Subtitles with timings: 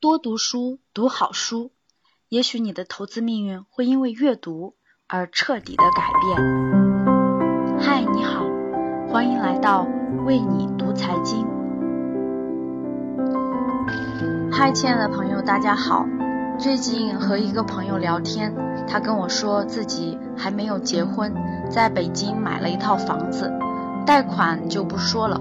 [0.00, 1.72] 多读书，读好书，
[2.30, 4.74] 也许你的投资命运会因为阅读
[5.06, 7.78] 而彻底的改变。
[7.78, 8.46] 嗨，你好，
[9.12, 9.86] 欢迎来到
[10.24, 11.46] 为你读财经。
[14.50, 16.06] 嗨，亲爱的朋友，大家好。
[16.58, 18.54] 最近和一个朋友聊天，
[18.88, 21.34] 他跟我说自己还没有结婚，
[21.68, 23.52] 在北京买了一套房子，
[24.06, 25.38] 贷款就不说了，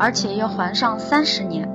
[0.00, 1.68] 而且要还上三十年。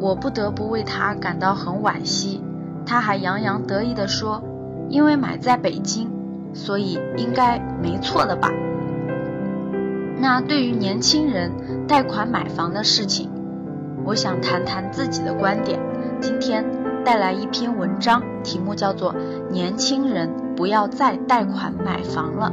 [0.00, 2.42] 我不得不为他感到很惋惜。
[2.86, 4.42] 他还洋洋得意地说
[4.90, 6.08] ：“因为买在北京，
[6.52, 8.50] 所以应该没错的吧？”
[10.20, 11.50] 那对于年轻人
[11.86, 13.30] 贷款买房的事情，
[14.04, 15.80] 我想谈谈自己的观点。
[16.20, 16.64] 今天
[17.04, 19.12] 带来一篇文章，题目叫做
[19.50, 22.52] 《年轻人不要再贷款买房了》。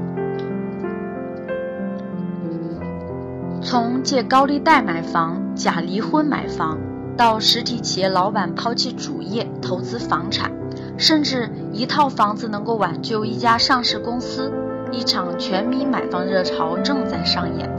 [3.61, 6.77] 从借高利贷买房、假离婚买房，
[7.17, 10.51] 到实体企业老板抛弃主业投资房产，
[10.97, 14.51] 甚至一套房子能够挽救一家上市公司，
[14.91, 17.69] 一场全民买房热潮正在上演。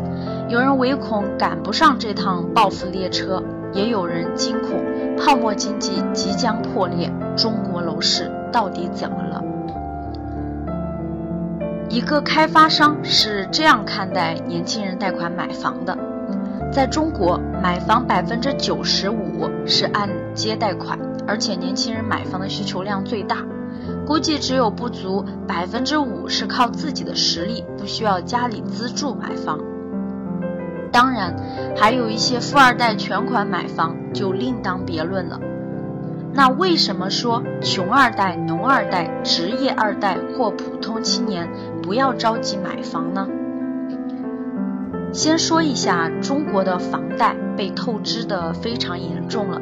[0.48, 3.42] 有人唯恐赶不上这趟暴富列车。
[3.74, 4.84] 也有人惊恐，
[5.16, 9.42] 泡沫经济即将破裂，中国楼市到底怎么了？
[11.88, 15.96] 一个开发商是这样看待年轻人贷款买房的：
[16.72, 23.44] 在中国，买房百分之九十五是按揭贷款，而且年轻人买房的需求量最大，
[24.06, 29.60] 估计只有不足百分之五是靠自己的实力，不需要家里资助买房。
[30.90, 31.36] 当然，
[31.76, 35.38] 还有一些富二代全款买房就另当别论了。
[36.32, 41.46] 那为什么说穷二代、农二代、职业二代或普通青年
[41.82, 43.28] 不要着急买房呢？
[45.12, 49.60] 先说一下，中国的房贷被透支的非常严重了，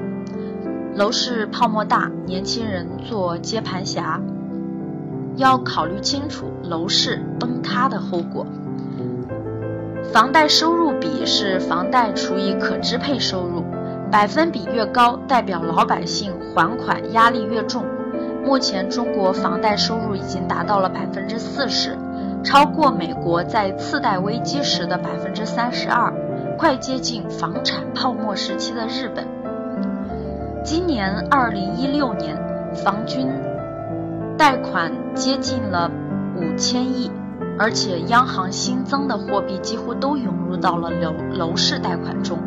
[0.94, 4.20] 楼市泡沫大，年轻人做接盘侠，
[5.34, 8.46] 要考虑清楚楼市崩塌的后果。
[10.12, 13.64] 房贷收入比是房贷除以可支配收入，
[14.08, 17.84] 百分比越高，代表老百姓还款压力越重。
[18.44, 21.98] 目前中国房贷收入已经达到了百分之四十，
[22.42, 26.12] 超过美国在次贷危机时的百分之三十二，
[26.58, 29.26] 快接近房产泡沫时期的日本。
[30.64, 32.36] 今年二零一六年，
[32.84, 33.28] 房均
[34.36, 35.90] 贷款接近了
[36.36, 37.10] 五千亿。
[37.58, 42.38] 而且央行新增的货币几乎都涌入到了楼楼市贷款中。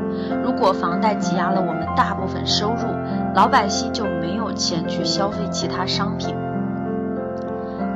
[0.43, 2.87] 如果房贷挤压了我们大部分收入，
[3.35, 6.35] 老百姓就没有钱去消费其他商品。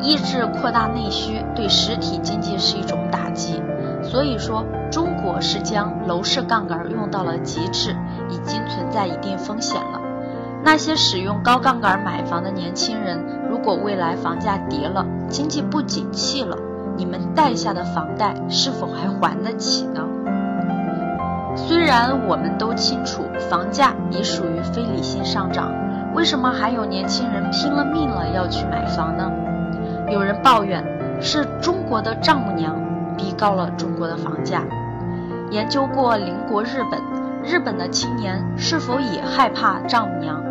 [0.08, 3.62] 抑制扩大内需对实体经济是一种打击。
[4.02, 7.94] 所以说，中国是将楼市杠杆用到了极致，
[8.30, 10.00] 已经存在一定风险了。
[10.64, 13.20] 那些使用高杠杆买房的年轻人，
[13.50, 16.58] 如果未来房价跌了，经济不景气了，
[16.96, 20.06] 你们贷下的房贷是否还还得起呢？
[21.58, 25.70] 虽然我们都清楚房价已属于非理性上涨，
[26.16, 29.30] 为什么还有年轻人拼了命了要去买房呢？
[30.10, 30.84] 有人抱怨
[31.22, 32.76] 是中国的丈母娘
[33.18, 34.64] 逼高了中国的房价。
[35.52, 37.02] 研究过邻国日本，
[37.44, 40.42] 日本的青年是否也害怕丈母娘？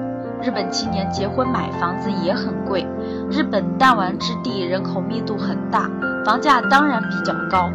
[0.43, 2.87] 日本青年结婚买房子也很贵。
[3.31, 5.91] 日本弹丸之地，人口密度很大，
[6.25, 7.71] 房价当然比较高。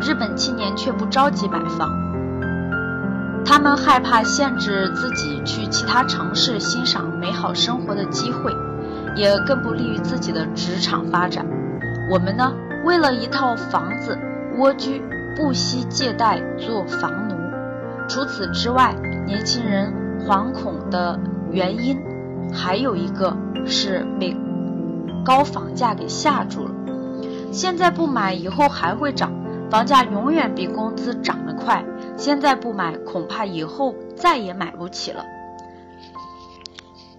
[0.00, 1.90] 日本青年却不着急买房，
[3.44, 8.52] 他们害怕限制自己去其他城市欣赏美好生活的机会，
[9.14, 11.46] 也更不利于自己的职场发展。
[12.10, 12.54] 我们呢，
[12.84, 14.18] 为了一套房子
[14.58, 15.02] 蜗居，
[15.36, 17.34] 不惜借贷做房奴。
[18.08, 18.94] 除此之外，
[19.26, 21.18] 年轻人惶恐的
[21.50, 21.96] 原因
[22.52, 23.36] 还有一个。
[23.66, 24.36] 是被
[25.24, 26.74] 高房价给吓住了，
[27.50, 29.32] 现在不买，以后还会涨，
[29.70, 31.82] 房价永远比工资涨得快。
[32.18, 35.24] 现在不买，恐怕以后再也买不起了。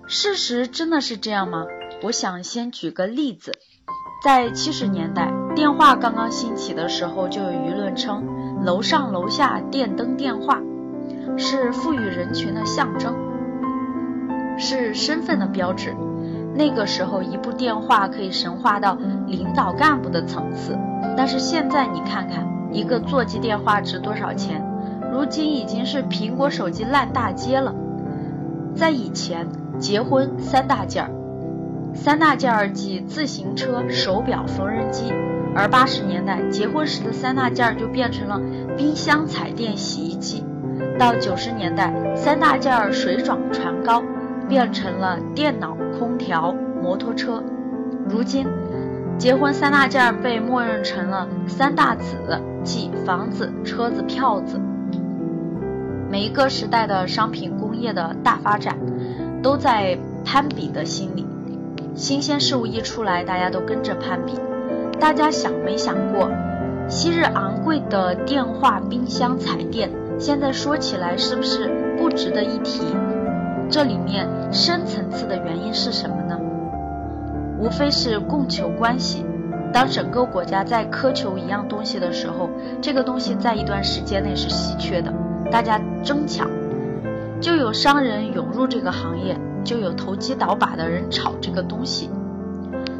[0.08, 1.66] 事实真的是这样吗？
[2.06, 3.52] 我想先举个例子，
[4.24, 10.62] 在七十年代，电话刚刚兴起的时候，就有舆论称，楼上楼下电灯电话
[11.36, 13.16] 是富裕人群的象征，
[14.60, 15.96] 是身份的标志。
[16.54, 20.78] 那个时候，一部电话可以神话到领导干部的层次，
[21.18, 24.64] 但是现在你看看，一个座机电话值多少钱？
[25.12, 27.74] 如今已经是苹果手机烂大街了。
[28.76, 29.48] 在以前，
[29.80, 31.10] 结婚三大件儿，
[31.96, 35.12] 三大件儿即自行车、手表、缝纫机，
[35.56, 38.40] 而八十年代结婚时的三大件儿就变成了
[38.78, 40.44] 冰箱、彩电、洗衣机。
[41.00, 44.04] 到九十年代，三大件儿水涨船高。
[44.48, 47.44] 变成了电脑、空调、摩托车。
[48.08, 48.46] 如今，
[49.18, 52.16] 结婚三大件儿被默认成了三大子，
[52.64, 54.62] 即房子、车子、票子。
[56.12, 58.78] 每一个时代的商品工业的大发展，
[59.42, 61.26] 都在攀比的心理。
[61.96, 64.34] 新鲜事物一出来，大家都跟着攀比。
[65.00, 66.30] 大家想没想过，
[66.90, 69.90] 昔日昂贵的电话、冰箱、彩电，
[70.20, 72.82] 现在说起来是不是不值得一提？
[73.70, 76.38] 这里面深层次的原因是什么呢？
[77.60, 79.26] 无非是供求关系。
[79.72, 82.50] 当整个国家在苛求一样东西的时候，
[82.82, 85.14] 这个东西在一段时间内是稀缺的，
[85.50, 86.50] 大家争抢，
[87.40, 92.10] 就有商人涌入这个行业，就有投机倒把的人炒这个东西。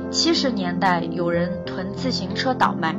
[0.10, 2.96] 七十年代有人囤自行车倒卖，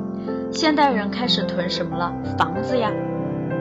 [0.51, 2.15] 现代人开始囤什么了？
[2.39, 2.91] 房子呀！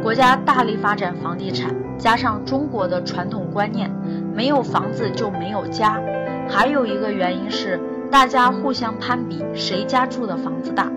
[0.04, 3.92] 国家大力发展房地产，加上中国的传统观念，
[4.34, 6.00] 没有房子就没有家。
[6.48, 7.80] 还有一个原因是，
[8.12, 10.92] 大家互相攀比，谁家住的房子大。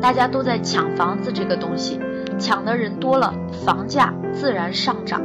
[0.00, 2.00] 大家都在抢房子这个东西，
[2.38, 3.34] 抢的人多了，
[3.64, 5.20] 房价自然上涨，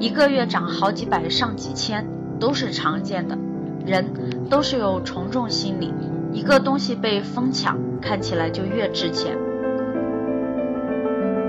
[0.00, 2.06] 一个月涨好几百上几千
[2.40, 3.38] 都是常见的。
[3.86, 4.04] 人
[4.48, 5.94] 都是有从众心理，
[6.32, 9.36] 一个东西被疯抢，看起来就越值钱。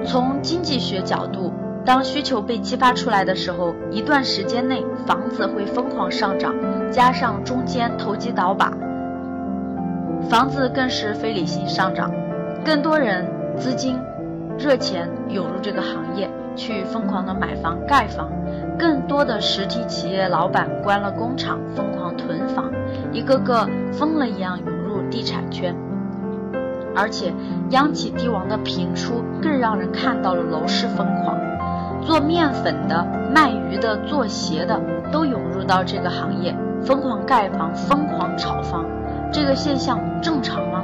[0.05, 1.51] 从经济学角度。
[1.83, 6.53] 当需求被激发出来的时候，一段时间内房子会疯狂上涨，
[6.91, 8.71] 加上中间投机倒把，
[10.29, 12.11] 房子更是非理性上涨。
[12.63, 13.25] 更多人
[13.57, 13.97] 资金、
[14.59, 18.29] 热钱涌入这个行业，去疯狂的买房盖房。
[18.77, 22.71] 更多的实体企业老板关了工厂，疯狂囤房，
[23.11, 25.75] 一个个疯了一样涌入地产圈。
[26.95, 27.33] 而且
[27.69, 31.39] 央企帝王的频出，更让人看到了楼市疯狂。
[32.01, 34.81] 做面粉的、卖鱼的、做鞋的，
[35.11, 38.83] 都涌入到这个行业，疯狂盖房、疯狂炒房。
[39.31, 40.83] 这个现象正常吗？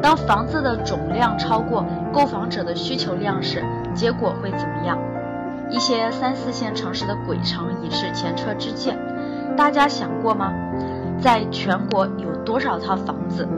[0.00, 3.62] 当房子的总量超过购房者的需求量时，
[3.94, 4.96] 结果会怎么样？
[5.70, 8.98] 一些三四线城市的鬼城已是前车之鉴。
[9.56, 10.52] 大家想过吗？
[11.20, 13.48] 在全国有多少套房子？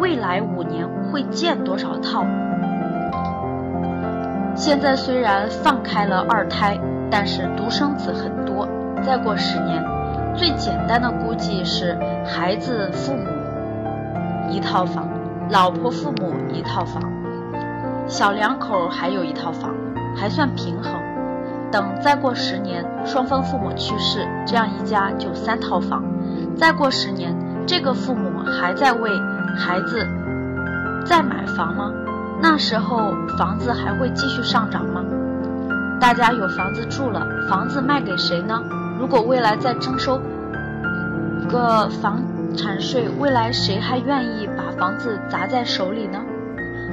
[0.00, 2.24] 未来五年会建多少套？
[4.54, 6.78] 现在虽然放开了二胎，
[7.10, 8.68] 但是独生子很多。
[9.04, 9.84] 再过十年，
[10.34, 13.24] 最简单的估计是孩子父母
[14.50, 15.08] 一套房，
[15.48, 17.02] 老婆父母一套房，
[18.08, 19.72] 小两口还有一套房，
[20.16, 20.92] 还算平衡。
[21.70, 26.02] 等再过十年，双方父母去世，这样一家就三套房。
[26.56, 27.36] 再过十年，
[27.66, 29.10] 这个父母还在为
[29.56, 30.06] 孩子
[31.04, 31.92] 再买房吗？
[32.40, 35.04] 那时候房子还会继续上涨吗？
[36.00, 38.62] 大家有房子住了，房子卖给谁呢？
[38.98, 40.20] 如果未来再征收
[41.48, 42.22] 个房
[42.56, 46.18] 产税，未来谁还愿意把房子砸在手里呢？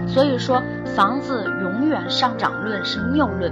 [0.07, 0.61] 所以说，
[0.95, 3.51] 房子永远上涨论是谬论。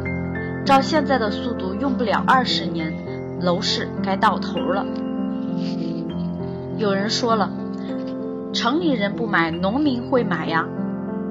[0.63, 2.93] 照现在的速度，用不了二十年，
[3.41, 4.85] 楼市该到头了。
[6.77, 7.49] 有人说了，
[8.53, 10.67] 城里人不买，农民会买呀。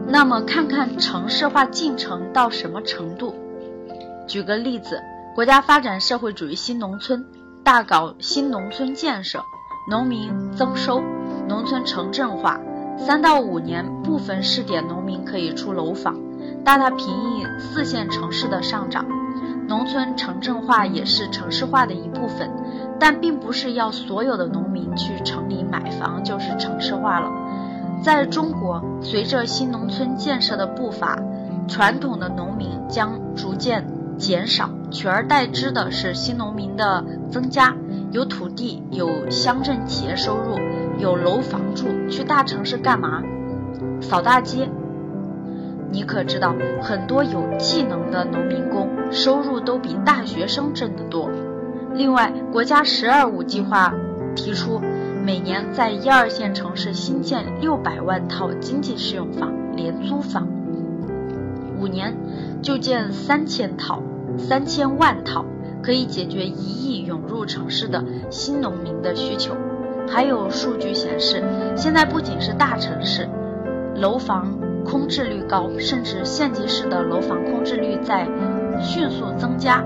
[0.09, 3.35] 那么看看城市化进程到什么程度？
[4.27, 5.01] 举个例子，
[5.35, 7.25] 国家发展社会主义新农村，
[7.63, 9.41] 大搞新农村建设，
[9.89, 11.01] 农民增收，
[11.49, 12.61] 农村城镇化，
[12.99, 16.17] 三到五年，部分试点农民可以出楼房，
[16.65, 19.05] 大大平抑四线城市的上涨。
[19.71, 22.51] 农村城镇化也是城市化的一部分，
[22.99, 27.31] 但并不是要所有的农民去城里买房就是城市化了。
[28.03, 31.17] 在中国，随着新农村建设的步伐，
[31.69, 33.87] 传统的农民将逐渐
[34.19, 37.73] 减少，取而代之的是新农民的增加。
[38.11, 40.59] 有土地，有乡镇企业收入，
[40.99, 43.23] 有楼房住，去大城市干嘛？
[44.01, 44.69] 扫大街。
[45.91, 51.31] 你可知道，很多有技能的农民工收入都比大学生挣得多。
[51.95, 53.95] 另外，国家“十二五”计划
[54.35, 54.81] 提出。
[55.23, 60.49] 每年在一二线城市新建六百万套经济适用房、廉租房，
[61.79, 62.17] 五年
[62.63, 64.03] 就建三千套、
[64.39, 65.45] 三千万套，
[65.83, 69.55] 可以解决一亿涌入城市的新农民的需求。
[70.09, 71.45] 还有数据显示，
[71.77, 73.29] 现在不仅是大城市，
[73.97, 78.27] 楼房空置率高，甚至县级市的楼房空置率在
[78.81, 79.85] 迅速增加。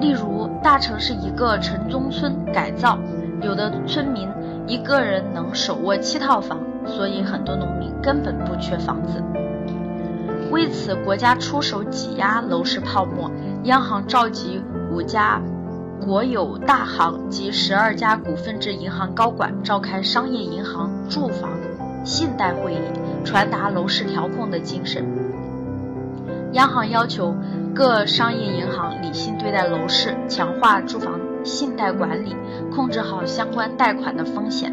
[0.00, 2.98] 例如，大城市一个城中村改造。
[3.40, 4.28] 有的村民
[4.68, 9.20] 一个人能手握七套房，所以很多农民根本不缺房子。
[10.52, 13.28] 为此，国家出手挤压楼市泡沫，
[13.64, 14.62] 央行召集
[14.92, 15.42] 五家
[16.00, 21.50] 国有大行及十二家股份制银行高管召开商业银行住房
[22.04, 22.76] 信贷会议，
[23.24, 25.04] 传达楼市调控的精神。
[26.52, 27.34] 央行要求
[27.74, 32.36] 各商业银行理性对待楼市，强化住房信贷管理，
[32.74, 34.72] 控制好相关贷款的风险。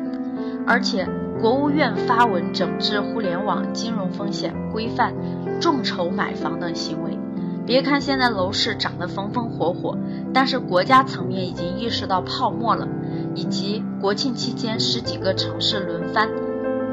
[0.67, 1.07] 而且，
[1.41, 5.13] 国务院发文整治互联网金融风险，规范
[5.61, 7.17] 众筹买房等行为。
[7.65, 9.97] 别看现在楼市涨得风风火火，
[10.33, 12.87] 但是国家层面已经意识到泡沫了，
[13.35, 16.29] 以及国庆期间十几个城市轮番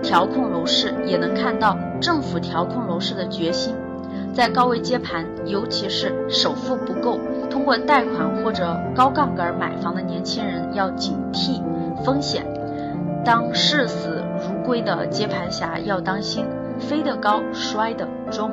[0.03, 3.75] 调控楼市，也能看到政府调控楼市的决心。
[4.33, 7.19] 在高位接盘，尤其是首付不够、
[7.51, 11.63] 通过贷款或者高杠杆买房的年轻人要警惕
[12.05, 12.47] 风险。
[13.25, 16.45] 当视死如归的接盘侠要当心，
[16.79, 18.51] 飞得高摔得重。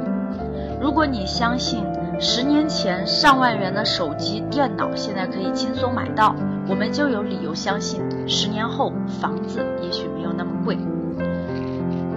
[0.81, 1.83] 如果你相信，
[2.19, 6.35] 十年前上万元的手机、电脑现在可以轻松买到，
[6.67, 10.77] 我们就有理由相信，十年后房子也许没有那么贵。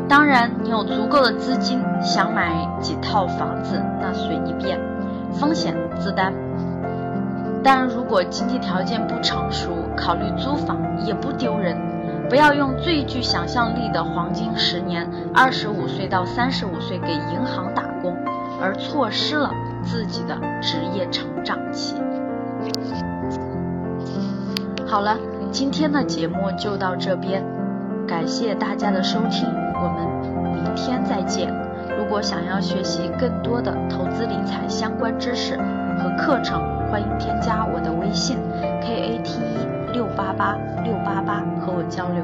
[0.08, 4.78] 当然，你有足够的资金想买几套房子，那随你便，
[5.32, 6.32] 风险自担。
[7.64, 11.76] 但如果经济条件不成熟，考虑租房也不丢人。
[12.28, 18.16] 不要用最具想象力的黄金十年（二十五岁到三十五岁）给银行打工，
[18.60, 19.50] 而错失了。
[19.86, 21.94] 自己的职业成长期。
[24.86, 25.16] 好了，
[25.50, 27.42] 今天的节目就到这边，
[28.06, 30.06] 感谢大家的收听，我们
[30.52, 31.52] 明天再见。
[31.96, 38.36] 如果想要学习更多的投资理财相关知识和课程，欢迎添加我的微信
[38.82, 42.22] k a t e 六八八六八八和我交流。